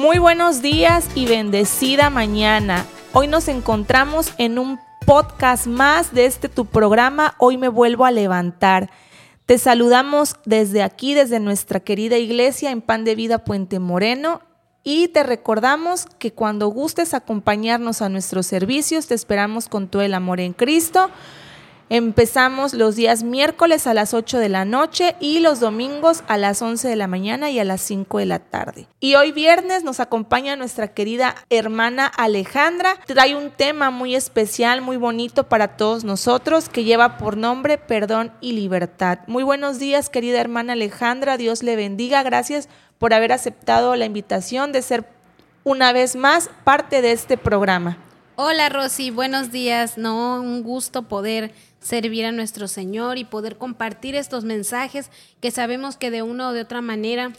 Muy 0.00 0.16
buenos 0.16 0.62
días 0.62 1.06
y 1.14 1.26
bendecida 1.26 2.08
mañana. 2.08 2.86
Hoy 3.12 3.28
nos 3.28 3.48
encontramos 3.48 4.32
en 4.38 4.58
un 4.58 4.80
podcast 5.04 5.66
más 5.66 6.14
de 6.14 6.24
este 6.24 6.48
tu 6.48 6.64
programa. 6.64 7.34
Hoy 7.36 7.58
me 7.58 7.68
vuelvo 7.68 8.06
a 8.06 8.10
levantar. 8.10 8.90
Te 9.44 9.58
saludamos 9.58 10.36
desde 10.46 10.82
aquí, 10.82 11.12
desde 11.12 11.38
nuestra 11.38 11.80
querida 11.80 12.16
iglesia 12.16 12.70
en 12.70 12.80
Pan 12.80 13.04
de 13.04 13.14
Vida 13.14 13.44
Puente 13.44 13.78
Moreno. 13.78 14.40
Y 14.84 15.08
te 15.08 15.22
recordamos 15.22 16.06
que 16.18 16.32
cuando 16.32 16.68
gustes 16.68 17.12
acompañarnos 17.12 18.00
a 18.00 18.08
nuestros 18.08 18.46
servicios, 18.46 19.06
te 19.06 19.14
esperamos 19.14 19.68
con 19.68 19.86
todo 19.86 20.00
el 20.00 20.14
amor 20.14 20.40
en 20.40 20.54
Cristo. 20.54 21.10
Empezamos 21.92 22.72
los 22.72 22.94
días 22.94 23.24
miércoles 23.24 23.88
a 23.88 23.94
las 23.94 24.14
8 24.14 24.38
de 24.38 24.48
la 24.48 24.64
noche 24.64 25.16
y 25.18 25.40
los 25.40 25.58
domingos 25.58 26.22
a 26.28 26.38
las 26.38 26.62
11 26.62 26.86
de 26.86 26.94
la 26.94 27.08
mañana 27.08 27.50
y 27.50 27.58
a 27.58 27.64
las 27.64 27.80
5 27.80 28.18
de 28.18 28.26
la 28.26 28.38
tarde. 28.38 28.86
Y 29.00 29.16
hoy 29.16 29.32
viernes 29.32 29.82
nos 29.82 29.98
acompaña 29.98 30.54
nuestra 30.54 30.94
querida 30.94 31.34
hermana 31.50 32.06
Alejandra. 32.06 32.94
Trae 33.06 33.34
un 33.34 33.50
tema 33.50 33.90
muy 33.90 34.14
especial, 34.14 34.82
muy 34.82 34.98
bonito 34.98 35.48
para 35.48 35.76
todos 35.76 36.04
nosotros 36.04 36.68
que 36.68 36.84
lleva 36.84 37.18
por 37.18 37.36
nombre 37.36 37.76
Perdón 37.76 38.30
y 38.40 38.52
Libertad. 38.52 39.18
Muy 39.26 39.42
buenos 39.42 39.80
días, 39.80 40.10
querida 40.10 40.40
hermana 40.40 40.74
Alejandra. 40.74 41.38
Dios 41.38 41.64
le 41.64 41.74
bendiga. 41.74 42.22
Gracias 42.22 42.68
por 43.00 43.14
haber 43.14 43.32
aceptado 43.32 43.96
la 43.96 44.04
invitación 44.04 44.70
de 44.70 44.82
ser 44.82 45.06
una 45.64 45.92
vez 45.92 46.14
más 46.14 46.50
parte 46.62 47.02
de 47.02 47.10
este 47.10 47.36
programa. 47.36 47.98
Hola 48.36 48.70
Rosy, 48.70 49.10
buenos 49.10 49.50
días. 49.50 49.98
No, 49.98 50.40
un 50.40 50.62
gusto 50.62 51.02
poder 51.02 51.52
servir 51.80 52.26
a 52.26 52.32
nuestro 52.32 52.68
Señor 52.68 53.18
y 53.18 53.24
poder 53.24 53.56
compartir 53.56 54.14
estos 54.14 54.44
mensajes 54.44 55.10
que 55.40 55.50
sabemos 55.50 55.96
que 55.96 56.10
de 56.10 56.22
una 56.22 56.48
o 56.48 56.52
de 56.52 56.60
otra 56.60 56.82
manera 56.82 57.32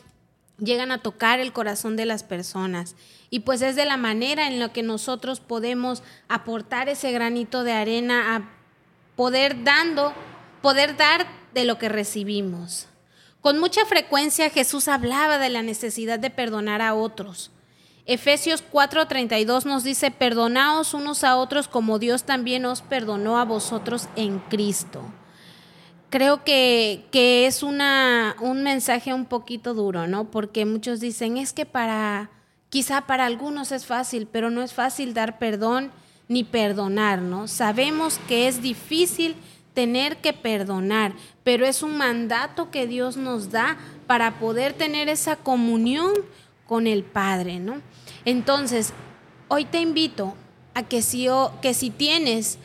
llegan 0.58 0.92
a 0.92 1.00
tocar 1.00 1.40
el 1.40 1.54
corazón 1.54 1.96
de 1.96 2.06
las 2.06 2.24
personas. 2.24 2.96
Y 3.30 3.42
pues 3.42 3.62
es 3.62 3.76
de 3.76 3.86
la 3.86 3.98
manera 3.98 4.48
en 4.48 4.60
la 4.60 4.74
que 4.74 4.84
nosotros 4.84 5.40
podemos 5.40 6.04
aportar 6.28 6.90
ese 6.90 7.12
granito 7.12 7.64
de 7.64 7.74
arena 7.74 8.36
a 8.36 8.50
poder 9.16 9.64
dando, 9.64 10.14
poder 10.62 10.98
dar 10.98 11.28
de 11.54 11.66
lo 11.66 11.78
que 11.78 11.90
recibimos. 11.90 12.88
Con 13.42 13.60
mucha 13.60 13.86
frecuencia 13.86 14.50
Jesús 14.50 14.88
hablaba 14.88 15.38
de 15.38 15.50
la 15.50 15.64
necesidad 15.64 16.20
de 16.20 16.30
perdonar 16.30 16.82
a 16.82 16.94
otros. 16.94 17.52
Efesios 18.14 18.62
4:32 18.70 19.64
nos 19.64 19.86
dice, 19.86 20.12
perdonaos 20.12 20.94
unos 20.94 21.24
a 21.24 21.38
otros 21.38 21.70
como 21.70 21.98
Dios 21.98 22.26
también 22.26 22.66
os 22.66 22.82
perdonó 22.82 23.38
a 23.40 23.46
vosotros 23.46 24.10
en 24.18 24.40
Cristo. 24.40 25.02
Creo 26.10 26.44
que, 26.44 27.06
que 27.10 27.48
es 27.48 27.64
una, 27.64 28.36
un 28.42 28.64
mensaje 28.64 29.14
un 29.14 29.24
poquito 29.24 29.74
duro, 29.74 30.08
¿no? 30.08 30.30
Porque 30.30 30.66
muchos 30.66 31.00
dicen, 31.00 31.38
es 31.38 31.54
que 31.54 31.66
para, 31.66 32.30
quizá 32.70 33.08
para 33.08 33.26
algunos 33.26 33.72
es 33.72 33.86
fácil, 33.86 34.28
pero 34.30 34.50
no 34.50 34.62
es 34.62 34.74
fácil 34.74 35.14
dar 35.14 35.40
perdón 35.40 35.90
ni 36.28 36.44
perdonar, 36.44 37.22
¿no? 37.22 37.48
Sabemos 37.48 38.20
que 38.28 38.50
es 38.50 38.62
difícil 38.62 39.38
tener 39.74 40.18
que 40.18 40.34
perdonar, 40.34 41.14
pero 41.46 41.66
es 41.66 41.82
un 41.82 41.96
mandato 41.96 42.72
que 42.72 42.88
Dios 42.88 43.16
nos 43.16 43.52
da 43.52 43.78
para 44.06 44.38
poder 44.38 44.74
tener 44.74 45.08
esa 45.08 45.38
comunión 45.38 46.12
con 46.72 46.88
el 46.88 47.04
Padre, 47.04 47.60
¿no? 47.60 47.82
Entonces, 48.24 48.94
hoy 49.50 49.66
te 49.66 49.82
invito 49.82 50.36
a 50.74 50.84
que 50.84 51.02
si, 51.02 51.28
que 51.62 51.74
si 51.74 51.90
tienes 51.90 52.60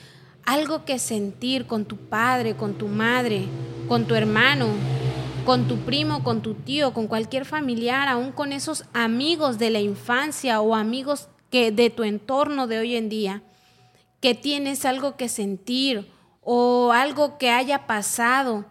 algo 0.45 0.85
que 0.85 1.01
sentir 1.01 1.67
con 1.67 1.87
tu 1.87 1.97
padre, 1.97 2.55
con 2.55 2.75
tu 2.75 2.87
madre, 2.87 3.47
con 3.89 4.05
tu 4.05 4.15
hermano, 4.15 4.69
con 5.45 5.67
tu 5.67 5.79
primo, 5.79 6.23
con 6.23 6.41
tu 6.41 6.55
tío, 6.55 6.95
con 6.95 7.09
cualquier 7.09 7.45
familiar, 7.45 8.07
aún 8.07 8.31
con 8.31 8.53
esos 8.53 8.85
amigos 8.93 9.59
de 9.59 9.71
la 9.71 9.81
infancia 9.81 10.61
o 10.61 10.77
amigos 10.77 11.29
que 11.51 11.73
de 11.73 11.91
tu 11.91 12.05
entorno 12.05 12.69
de 12.69 12.79
hoy 12.79 12.95
en 12.95 13.09
día, 13.09 13.43
que 14.21 14.37
tienes 14.37 14.85
algo 14.85 15.17
que 15.17 15.29
sentir 15.29 16.09
o 16.43 16.93
algo 16.93 17.39
que 17.39 17.51
haya 17.51 17.89
pasado, 17.89 18.67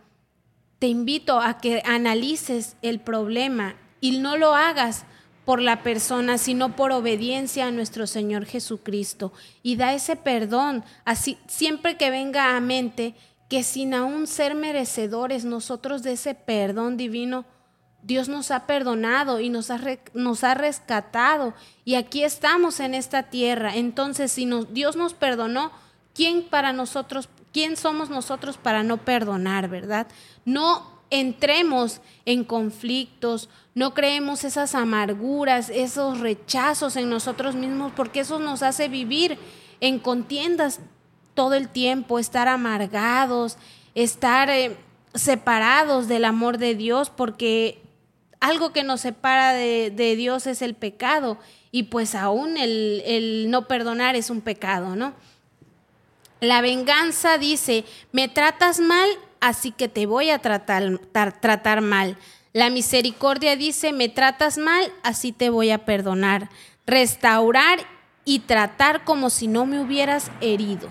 te 0.79 0.87
invito 0.87 1.41
a 1.41 1.57
que 1.57 1.83
analices 1.83 2.77
el 2.81 3.01
problema 3.01 3.75
y 3.99 4.19
no 4.19 4.37
lo 4.37 4.55
hagas 4.55 5.05
por 5.45 5.61
la 5.61 5.83
persona, 5.83 6.37
sino 6.37 6.75
por 6.75 6.91
obediencia 6.91 7.67
a 7.67 7.71
nuestro 7.71 8.07
Señor 8.07 8.45
Jesucristo. 8.45 9.31
Y 9.61 9.75
da 9.75 9.93
ese 9.93 10.15
perdón, 10.15 10.83
así 11.05 11.37
siempre 11.47 11.97
que 11.97 12.09
venga 12.09 12.55
a 12.55 12.59
mente 12.59 13.13
que 13.47 13.63
sin 13.63 13.93
aún 13.93 14.25
ser 14.25 14.55
merecedores 14.55 15.45
nosotros 15.45 16.01
de 16.01 16.13
ese 16.13 16.33
perdón 16.33 16.97
divino, 16.97 17.45
Dios 18.01 18.27
nos 18.27 18.51
ha 18.51 18.67
perdonado 18.67 19.39
y 19.39 19.49
nos 19.49 19.71
ha, 19.71 19.79
nos 20.13 20.43
ha 20.43 20.53
rescatado. 20.55 21.53
Y 21.85 21.95
aquí 21.95 22.23
estamos 22.23 22.79
en 22.79 22.93
esta 22.93 23.23
tierra. 23.23 23.75
Entonces, 23.75 24.31
si 24.31 24.49
Dios 24.71 24.95
nos 24.95 25.13
perdonó, 25.13 25.71
¿quién 26.13 26.43
para 26.43 26.73
nosotros, 26.73 27.29
quién 27.51 27.77
somos 27.77 28.09
nosotros 28.09 28.57
para 28.57 28.83
no 28.83 28.97
perdonar, 28.97 29.69
verdad? 29.69 30.07
No 30.43 30.94
entremos 31.09 32.01
en 32.25 32.43
conflictos, 32.43 33.49
no 33.73 33.93
creemos 33.93 34.43
esas 34.43 34.75
amarguras, 34.75 35.69
esos 35.69 36.19
rechazos 36.19 36.95
en 36.95 37.09
nosotros 37.09 37.55
mismos, 37.55 37.91
porque 37.95 38.21
eso 38.21 38.39
nos 38.39 38.63
hace 38.63 38.87
vivir 38.87 39.37
en 39.81 39.99
contiendas 39.99 40.79
todo 41.33 41.53
el 41.53 41.69
tiempo, 41.69 42.17
estar 42.17 42.47
amargados, 42.47 43.57
estar 43.93 44.49
eh, 44.49 44.77
separados 45.13 46.07
del 46.07 46.25
amor 46.25 46.57
de 46.57 46.75
Dios, 46.75 47.09
porque 47.09 47.81
algo 48.39 48.71
que 48.71 48.83
nos 48.83 49.01
separa 49.01 49.53
de, 49.53 50.15
Dios 50.15 50.47
es 50.47 50.61
el 50.61 50.75
pecado, 50.75 51.37
y 51.71 51.83
pues 51.83 52.15
aún 52.15 52.57
el, 52.57 53.03
el 53.05 53.51
no 53.51 53.67
perdonar 53.67 54.15
es 54.15 54.29
un 54.29 54.41
pecado, 54.41 54.95
¿no? 54.95 55.13
La 56.39 56.61
venganza 56.61 57.37
dice, 57.37 57.85
me 58.11 58.27
tratas 58.27 58.79
mal, 58.79 59.07
así 59.45 59.71
que 59.71 59.87
te 59.87 60.07
voy 60.07 60.31
a 60.31 60.39
tratar, 60.39 61.81
mal. 61.81 62.17
La 62.51 62.71
misericordia 62.71 63.55
dice, 63.55 63.93
me 63.93 64.09
tratas 64.09 64.57
mal, 64.57 64.91
así 65.03 65.31
te 65.31 65.51
voy 65.51 65.69
a 65.69 65.85
perdonar. 65.85 66.49
Restaurar 66.87 67.79
y 68.23 68.39
tratar 68.39 69.03
como 69.03 69.29
si 69.29 69.47
no 69.47 69.67
me 69.67 69.79
hubieras 69.79 70.31
herido. 70.41 70.89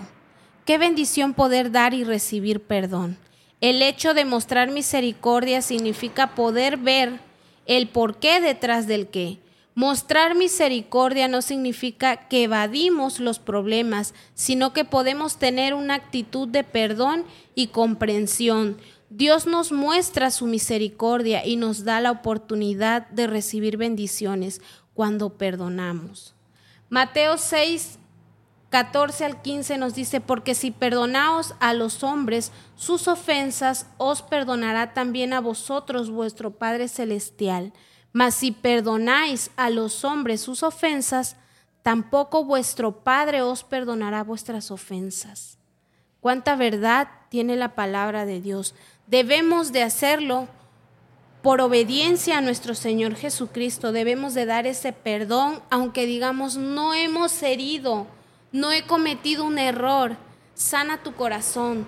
Qué 0.63 0.77
bendición 0.77 1.33
poder 1.33 1.71
dar 1.71 1.93
y 1.93 2.05
recibir 2.05 2.61
perdón. 2.61 3.17
El 3.59 3.81
hecho 3.81 4.13
de 4.13 4.23
mostrar 4.23 4.71
misericordia 4.71 5.61
significa 5.61 6.33
poder 6.33 6.77
ver 6.77 7.19
el 7.65 7.89
porqué 7.89 8.39
detrás 8.39 8.87
del 8.87 9.07
qué. 9.07 9.37
Mostrar 9.75 10.35
misericordia 10.35 11.27
no 11.27 11.41
significa 11.41 12.29
que 12.29 12.45
evadimos 12.45 13.19
los 13.19 13.39
problemas, 13.39 14.13
sino 14.33 14.71
que 14.71 14.85
podemos 14.85 15.35
tener 15.35 15.73
una 15.73 15.95
actitud 15.95 16.47
de 16.47 16.63
perdón 16.63 17.25
y 17.55 17.67
comprensión. 17.67 18.77
Dios 19.09 19.47
nos 19.47 19.73
muestra 19.73 20.31
su 20.31 20.45
misericordia 20.45 21.45
y 21.45 21.57
nos 21.57 21.83
da 21.83 21.99
la 21.99 22.11
oportunidad 22.11 23.09
de 23.09 23.27
recibir 23.27 23.75
bendiciones 23.75 24.61
cuando 24.93 25.37
perdonamos. 25.37 26.35
Mateo 26.89 27.37
6, 27.37 27.99
14 28.69 29.25
al 29.25 29.41
15 29.41 29.77
nos 29.77 29.93
dice, 29.93 30.21
porque 30.21 30.55
si 30.55 30.71
perdonaos 30.71 31.53
a 31.59 31.73
los 31.73 32.01
hombres 32.01 32.53
sus 32.75 33.09
ofensas, 33.09 33.87
os 33.97 34.21
perdonará 34.21 34.93
también 34.93 35.33
a 35.33 35.41
vosotros 35.41 36.09
vuestro 36.09 36.51
Padre 36.51 36.87
Celestial. 36.87 37.73
Mas 38.15 38.35
si 38.35 38.51
perdonáis 38.51 39.51
a 39.57 39.69
los 39.69 40.05
hombres 40.05 40.39
sus 40.39 40.63
ofensas, 40.63 41.35
tampoco 41.83 42.45
vuestro 42.45 43.03
Padre 43.03 43.41
os 43.41 43.65
perdonará 43.65 44.23
vuestras 44.23 44.71
ofensas. 44.71 45.57
Cuánta 46.21 46.55
verdad 46.55 47.09
tiene 47.27 47.57
la 47.57 47.75
palabra 47.75 48.25
de 48.25 48.39
Dios. 48.39 48.73
Debemos 49.05 49.73
de 49.73 49.83
hacerlo 49.83 50.47
por 51.41 51.59
obediencia 51.59 52.37
a 52.37 52.41
nuestro 52.41 52.73
Señor 52.73 53.15
Jesucristo. 53.15 53.91
Debemos 53.91 54.33
de 54.33 54.45
dar 54.45 54.65
ese 54.65 54.93
perdón, 54.93 55.61
aunque 55.69 56.05
digamos, 56.05 56.55
no 56.55 56.93
hemos 56.93 57.43
herido, 57.43 58.07
no 58.53 58.71
he 58.71 58.83
cometido 58.87 59.43
un 59.43 59.57
error. 59.57 60.15
Sana 60.53 61.03
tu 61.03 61.15
corazón 61.15 61.85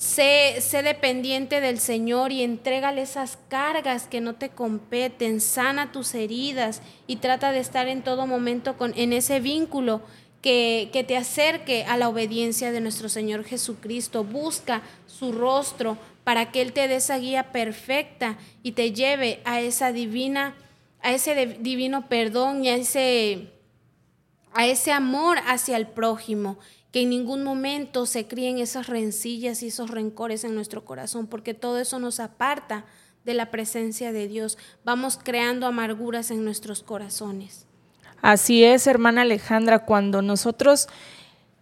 Sé, 0.00 0.82
dependiente 0.82 1.60
del 1.60 1.78
Señor 1.78 2.32
y 2.32 2.42
entrégale 2.42 3.02
esas 3.02 3.36
cargas 3.48 4.06
que 4.06 4.22
no 4.22 4.34
te 4.34 4.48
competen, 4.48 5.42
sana 5.42 5.92
tus 5.92 6.14
heridas 6.14 6.80
y 7.06 7.16
trata 7.16 7.52
de 7.52 7.58
estar 7.58 7.86
en 7.86 8.00
todo 8.00 8.26
momento 8.26 8.78
con, 8.78 8.94
en 8.96 9.12
ese 9.12 9.40
vínculo 9.40 10.00
que, 10.40 10.88
que 10.90 11.04
te 11.04 11.18
acerque 11.18 11.84
a 11.84 11.98
la 11.98 12.08
obediencia 12.08 12.72
de 12.72 12.80
nuestro 12.80 13.10
Señor 13.10 13.44
Jesucristo. 13.44 14.24
Busca 14.24 14.80
su 15.04 15.32
rostro 15.32 15.98
para 16.24 16.50
que 16.50 16.62
Él 16.62 16.72
te 16.72 16.88
dé 16.88 16.96
esa 16.96 17.18
guía 17.18 17.52
perfecta 17.52 18.38
y 18.62 18.72
te 18.72 18.92
lleve 18.92 19.42
a 19.44 19.60
esa 19.60 19.92
divina, 19.92 20.54
a 21.02 21.12
ese 21.12 21.58
divino 21.60 22.08
perdón 22.08 22.64
y 22.64 22.70
a 22.70 22.76
ese, 22.76 23.52
a 24.54 24.66
ese 24.66 24.92
amor 24.92 25.36
hacia 25.46 25.76
el 25.76 25.86
prójimo 25.86 26.56
que 26.92 27.02
en 27.02 27.10
ningún 27.10 27.44
momento 27.44 28.06
se 28.06 28.26
críen 28.26 28.58
esas 28.58 28.88
rencillas 28.88 29.62
y 29.62 29.68
esos 29.68 29.90
rencores 29.90 30.44
en 30.44 30.54
nuestro 30.54 30.84
corazón, 30.84 31.26
porque 31.26 31.54
todo 31.54 31.78
eso 31.78 31.98
nos 31.98 32.20
aparta 32.20 32.84
de 33.24 33.34
la 33.34 33.50
presencia 33.50 34.12
de 34.12 34.26
Dios. 34.28 34.58
Vamos 34.84 35.18
creando 35.22 35.66
amarguras 35.66 36.30
en 36.30 36.44
nuestros 36.44 36.82
corazones. 36.82 37.66
Así 38.22 38.64
es, 38.64 38.86
hermana 38.86 39.22
Alejandra, 39.22 39.84
cuando 39.86 40.20
nosotros 40.20 40.88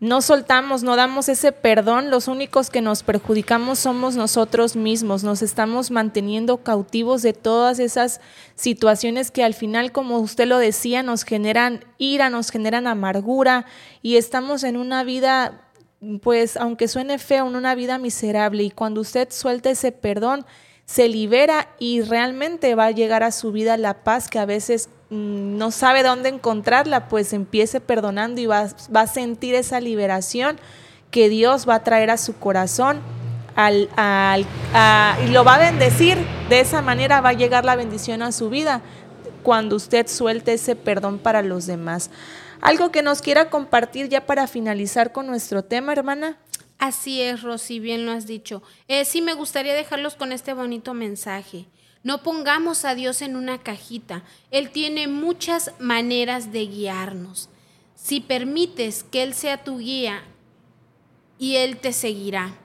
no 0.01 0.23
soltamos, 0.23 0.85
no 0.85 0.95
damos 0.95 1.29
ese 1.29 1.51
perdón, 1.51 2.11
los 2.11 2.29
únicos 2.29 2.71
que 2.71 2.81
nos 2.81 3.03
perjudicamos 3.03 3.81
somos 3.81 4.15
nosotros 4.15 4.77
mismos, 4.77 5.25
nos 5.25 5.43
estamos 5.43 5.91
manteniendo 5.91 6.59
cautivos 6.59 7.23
de 7.23 7.33
todas 7.33 7.81
esas 7.81 8.21
situaciones 8.55 9.33
que 9.33 9.43
al 9.43 9.55
final, 9.55 9.91
como 9.91 10.19
usted 10.21 10.47
lo 10.47 10.59
decía, 10.59 11.03
nos 11.03 11.25
generan 11.25 11.85
ira, 11.99 12.31
nos 12.31 12.51
generan 12.51 12.87
amargura 12.87 13.67
y 14.01 14.17
estamos 14.17 14.63
en 14.63 14.77
una 14.77 15.03
vida, 15.03 15.69
pues 16.23 16.57
aunque 16.57 16.87
suene 16.87 17.19
feo, 17.19 17.49
en 17.49 17.57
una 17.57 17.75
vida 17.75 17.99
miserable. 17.99 18.63
Y 18.63 18.71
cuando 18.71 19.01
usted 19.01 19.29
suelta 19.33 19.71
ese 19.71 19.91
perdón, 19.91 20.47
se 20.85 21.09
libera 21.09 21.69
y 21.81 22.03
realmente 22.03 22.77
va 22.77 22.87
a 22.87 22.91
llegar 22.93 23.25
a 23.25 23.33
su 23.33 23.51
vida 23.51 23.77
la 23.77 24.05
paz 24.05 24.29
que 24.29 24.39
a 24.39 24.47
veces 24.47 24.91
no 25.11 25.71
sabe 25.71 26.03
dónde 26.03 26.29
encontrarla, 26.29 27.09
pues 27.09 27.33
empiece 27.33 27.81
perdonando 27.81 28.41
y 28.41 28.47
va, 28.47 28.69
a 28.95 29.07
sentir 29.07 29.55
esa 29.55 29.81
liberación 29.81 30.59
que 31.11 31.29
Dios 31.29 31.69
va 31.69 31.77
a 31.77 31.85
traer 31.85 32.11
a 32.11 32.19
su 32.19 32.37
corazón 32.37 33.01
al, 33.57 33.89
y 35.25 35.31
lo 35.31 35.45
va 35.45 35.55
a 35.55 35.59
bendecir. 35.59 36.19
De 36.49 36.61
esa 36.61 36.83
manera 36.83 37.21
va 37.21 37.31
a 37.31 37.35
llegar 37.35 37.65
la 37.65 37.77
bendición 37.77 38.23
a 38.23 38.33
su 38.33 38.51
vida 38.51 38.83
cuando 39.43 39.77
usted 39.77 40.07
suelte 40.09 40.55
ese 40.55 40.77
perdón 40.77 41.19
para 41.19 41.43
los 41.43 41.67
demás. 41.67 42.11
¿Algo 42.61 42.91
que 42.91 43.03
nos 43.03 43.23
quiera 43.23 43.51
compartir 43.51 44.09
ya 44.09 44.27
para 44.27 44.47
finalizar 44.47 45.13
con 45.13 45.27
nuestro 45.27 45.63
tema, 45.63 45.93
hermana? 45.93 46.37
Así 46.79 47.21
es, 47.21 47.43
Rosy, 47.43 47.81
bien 47.81 48.07
lo 48.07 48.13
has 48.13 48.27
dicho. 48.27 48.63
Eh, 48.87 49.05
sí, 49.05 49.21
me 49.21 49.35
gustaría 49.35 49.75
dejarlos 49.75 50.15
con 50.15 50.31
este 50.33 50.53
bonito 50.53 50.95
mensaje. 50.95 51.67
No 52.05 52.23
pongamos 52.23 52.85
a 52.85 52.95
Dios 52.95 53.21
en 53.23 53.35
una 53.35 53.59
cajita. 53.59 54.23
Él 54.53 54.71
tiene 54.71 55.09
muchas 55.09 55.73
maneras 55.81 56.53
de 56.53 56.67
guiarnos. 56.67 57.49
Si 57.97 58.21
permites 58.21 59.03
que 59.03 59.25
Él 59.25 59.35
sea 59.35 59.65
tu 59.65 59.79
guía 59.79 60.23
y 61.39 61.57
Él 61.57 61.79
te 61.79 61.93
seguirá. 61.93 62.57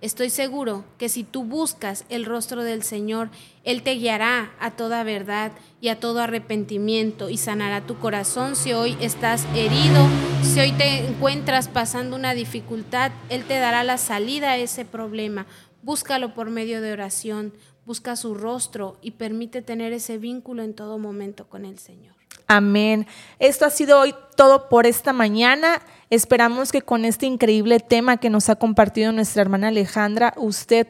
Estoy 0.00 0.30
seguro 0.30 0.84
que 0.98 1.08
si 1.08 1.24
tú 1.24 1.44
buscas 1.44 2.04
el 2.08 2.24
rostro 2.24 2.64
del 2.64 2.82
Señor, 2.82 3.28
Él 3.64 3.82
te 3.82 3.92
guiará 3.92 4.50
a 4.58 4.70
toda 4.70 5.04
verdad 5.04 5.52
y 5.80 5.88
a 5.88 6.00
todo 6.00 6.20
arrepentimiento 6.20 7.28
y 7.28 7.36
sanará 7.36 7.82
tu 7.86 7.98
corazón 7.98 8.56
si 8.56 8.72
hoy 8.72 8.96
estás 9.00 9.46
herido, 9.54 10.06
si 10.42 10.60
hoy 10.60 10.72
te 10.72 11.06
encuentras 11.06 11.68
pasando 11.68 12.16
una 12.16 12.32
dificultad, 12.32 13.12
Él 13.28 13.44
te 13.44 13.58
dará 13.58 13.84
la 13.84 13.98
salida 13.98 14.52
a 14.52 14.56
ese 14.56 14.84
problema. 14.84 15.46
Búscalo 15.82 16.34
por 16.34 16.50
medio 16.50 16.80
de 16.80 16.92
oración 16.92 17.52
busca 17.90 18.14
su 18.14 18.34
rostro 18.34 18.98
y 19.02 19.12
permite 19.12 19.62
tener 19.62 19.92
ese 19.92 20.16
vínculo 20.16 20.62
en 20.62 20.74
todo 20.74 20.96
momento 20.98 21.48
con 21.48 21.64
el 21.64 21.78
Señor. 21.80 22.19
Amén. 22.52 23.06
Esto 23.38 23.64
ha 23.64 23.70
sido 23.70 24.00
hoy 24.00 24.12
todo 24.34 24.68
por 24.68 24.84
esta 24.84 25.12
mañana. 25.12 25.80
Esperamos 26.10 26.72
que 26.72 26.82
con 26.82 27.04
este 27.04 27.26
increíble 27.26 27.78
tema 27.78 28.16
que 28.16 28.28
nos 28.28 28.48
ha 28.48 28.56
compartido 28.56 29.12
nuestra 29.12 29.42
hermana 29.42 29.68
Alejandra, 29.68 30.34
usted 30.36 30.88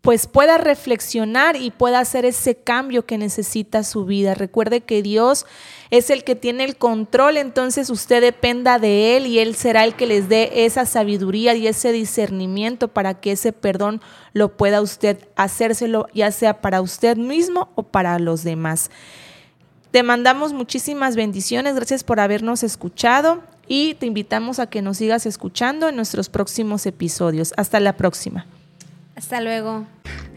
pues 0.00 0.26
pueda 0.26 0.58
reflexionar 0.58 1.54
y 1.54 1.70
pueda 1.70 2.00
hacer 2.00 2.24
ese 2.24 2.56
cambio 2.56 3.06
que 3.06 3.18
necesita 3.18 3.84
su 3.84 4.04
vida. 4.04 4.34
Recuerde 4.34 4.80
que 4.80 5.00
Dios 5.00 5.46
es 5.92 6.10
el 6.10 6.24
que 6.24 6.34
tiene 6.34 6.64
el 6.64 6.76
control, 6.76 7.36
entonces 7.36 7.88
usted 7.88 8.20
dependa 8.20 8.80
de 8.80 9.16
Él 9.16 9.28
y 9.28 9.38
Él 9.38 9.54
será 9.54 9.84
el 9.84 9.94
que 9.94 10.08
les 10.08 10.28
dé 10.28 10.64
esa 10.64 10.86
sabiduría 10.86 11.54
y 11.54 11.68
ese 11.68 11.92
discernimiento 11.92 12.88
para 12.88 13.20
que 13.20 13.30
ese 13.30 13.52
perdón 13.52 14.00
lo 14.32 14.56
pueda 14.56 14.80
usted 14.80 15.28
hacérselo, 15.36 16.08
ya 16.12 16.32
sea 16.32 16.60
para 16.60 16.80
usted 16.80 17.16
mismo 17.16 17.70
o 17.76 17.84
para 17.84 18.18
los 18.18 18.42
demás. 18.42 18.90
Te 19.96 20.02
mandamos 20.02 20.52
muchísimas 20.52 21.16
bendiciones, 21.16 21.74
gracias 21.74 22.04
por 22.04 22.20
habernos 22.20 22.62
escuchado 22.62 23.40
y 23.66 23.94
te 23.94 24.04
invitamos 24.04 24.58
a 24.58 24.66
que 24.66 24.82
nos 24.82 24.98
sigas 24.98 25.24
escuchando 25.24 25.88
en 25.88 25.96
nuestros 25.96 26.28
próximos 26.28 26.84
episodios. 26.84 27.54
Hasta 27.56 27.80
la 27.80 27.94
próxima. 27.94 28.44
Hasta 29.14 29.40
luego. 29.40 29.86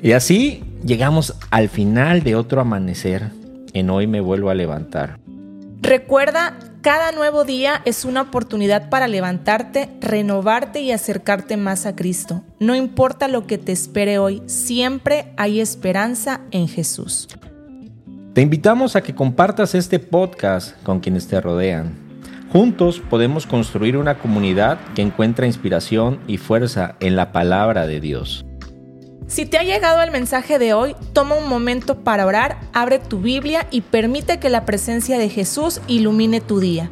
Y 0.01 0.13
así 0.13 0.63
llegamos 0.85 1.35
al 1.51 1.67
final 1.67 2.23
de 2.23 2.35
otro 2.35 2.61
amanecer. 2.61 3.31
En 3.73 3.89
hoy 3.89 4.07
me 4.07 4.21
vuelvo 4.21 4.49
a 4.49 4.55
levantar. 4.55 5.19
Recuerda, 5.81 6.57
cada 6.79 7.11
nuevo 7.11 7.43
día 7.43 7.81
es 7.83 8.05
una 8.05 8.21
oportunidad 8.21 8.89
para 8.89 9.09
levantarte, 9.09 9.89
renovarte 9.99 10.79
y 10.79 10.93
acercarte 10.93 11.57
más 11.57 11.85
a 11.85 11.97
Cristo. 11.97 12.43
No 12.59 12.75
importa 12.75 13.27
lo 13.27 13.45
que 13.45 13.57
te 13.57 13.73
espere 13.73 14.19
hoy, 14.19 14.41
siempre 14.45 15.33
hay 15.35 15.59
esperanza 15.59 16.39
en 16.51 16.69
Jesús. 16.69 17.27
Te 18.39 18.43
invitamos 18.43 18.95
a 18.95 19.01
que 19.01 19.13
compartas 19.13 19.75
este 19.75 19.99
podcast 19.99 20.81
con 20.83 21.01
quienes 21.01 21.27
te 21.27 21.41
rodean. 21.41 21.93
Juntos 22.53 23.01
podemos 23.09 23.45
construir 23.45 23.97
una 23.97 24.17
comunidad 24.17 24.79
que 24.95 25.01
encuentra 25.01 25.45
inspiración 25.45 26.21
y 26.25 26.37
fuerza 26.37 26.95
en 27.01 27.17
la 27.17 27.33
palabra 27.33 27.85
de 27.85 27.99
Dios. 27.99 28.45
Si 29.27 29.45
te 29.45 29.57
ha 29.57 29.63
llegado 29.63 30.01
el 30.01 30.11
mensaje 30.11 30.57
de 30.57 30.73
hoy, 30.73 30.95
toma 31.11 31.35
un 31.35 31.49
momento 31.49 31.99
para 32.05 32.25
orar, 32.25 32.61
abre 32.71 32.99
tu 32.99 33.19
Biblia 33.19 33.67
y 33.71 33.81
permite 33.81 34.39
que 34.39 34.49
la 34.49 34.63
presencia 34.63 35.19
de 35.19 35.27
Jesús 35.27 35.81
ilumine 35.87 36.39
tu 36.39 36.61
día. 36.61 36.91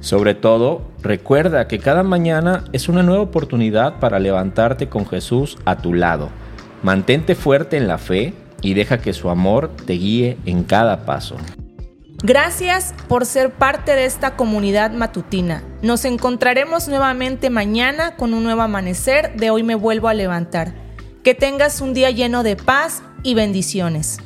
Sobre 0.00 0.34
todo, 0.34 0.82
recuerda 1.00 1.66
que 1.66 1.78
cada 1.78 2.02
mañana 2.02 2.64
es 2.74 2.90
una 2.90 3.02
nueva 3.02 3.22
oportunidad 3.22 4.00
para 4.00 4.18
levantarte 4.18 4.90
con 4.90 5.06
Jesús 5.06 5.56
a 5.64 5.78
tu 5.78 5.94
lado. 5.94 6.28
Mantente 6.82 7.34
fuerte 7.34 7.78
en 7.78 7.88
la 7.88 7.96
fe 7.96 8.34
y 8.66 8.74
deja 8.74 8.98
que 8.98 9.12
su 9.12 9.30
amor 9.30 9.70
te 9.86 9.92
guíe 9.92 10.38
en 10.44 10.64
cada 10.64 11.04
paso. 11.04 11.36
Gracias 12.24 12.94
por 13.06 13.24
ser 13.24 13.52
parte 13.52 13.92
de 13.92 14.06
esta 14.06 14.34
comunidad 14.34 14.90
matutina. 14.90 15.62
Nos 15.82 16.04
encontraremos 16.04 16.88
nuevamente 16.88 17.48
mañana 17.48 18.16
con 18.16 18.34
un 18.34 18.42
nuevo 18.42 18.62
amanecer 18.62 19.36
de 19.36 19.50
Hoy 19.50 19.62
me 19.62 19.76
vuelvo 19.76 20.08
a 20.08 20.14
levantar. 20.14 20.74
Que 21.22 21.34
tengas 21.34 21.80
un 21.80 21.94
día 21.94 22.10
lleno 22.10 22.42
de 22.42 22.56
paz 22.56 23.04
y 23.22 23.34
bendiciones. 23.34 24.18